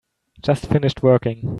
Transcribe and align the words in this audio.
Just 0.41 0.65
finished 0.65 1.03
working. 1.03 1.47